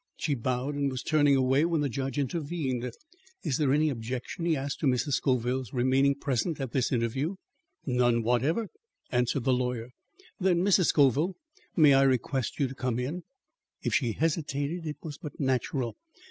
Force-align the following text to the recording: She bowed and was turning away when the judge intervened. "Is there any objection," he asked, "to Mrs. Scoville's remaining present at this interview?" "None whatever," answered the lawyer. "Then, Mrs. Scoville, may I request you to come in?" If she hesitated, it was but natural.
She 0.17 0.33
bowed 0.33 0.73
and 0.73 0.89
was 0.89 1.03
turning 1.03 1.35
away 1.35 1.63
when 1.63 1.81
the 1.81 1.87
judge 1.87 2.17
intervened. 2.17 2.91
"Is 3.43 3.59
there 3.59 3.71
any 3.71 3.87
objection," 3.91 4.45
he 4.45 4.55
asked, 4.57 4.79
"to 4.79 4.87
Mrs. 4.87 5.11
Scoville's 5.13 5.73
remaining 5.73 6.15
present 6.15 6.59
at 6.59 6.71
this 6.71 6.91
interview?" 6.91 7.35
"None 7.85 8.23
whatever," 8.23 8.69
answered 9.11 9.43
the 9.43 9.53
lawyer. 9.53 9.89
"Then, 10.39 10.63
Mrs. 10.63 10.85
Scoville, 10.87 11.35
may 11.75 11.93
I 11.93 12.01
request 12.01 12.59
you 12.59 12.67
to 12.67 12.73
come 12.73 12.97
in?" 12.97 13.21
If 13.83 13.93
she 13.93 14.13
hesitated, 14.13 14.87
it 14.87 14.97
was 15.03 15.19
but 15.19 15.39
natural. 15.39 15.95